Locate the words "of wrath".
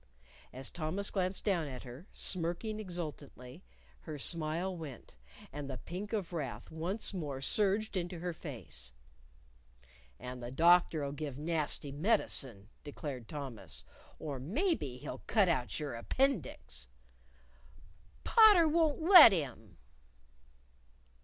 6.11-6.71